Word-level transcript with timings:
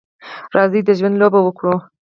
راځئ 0.55 0.81
د 0.85 0.89
ژوند 0.99 1.15
لوبه 1.21 1.39
وکړو. 1.43 1.75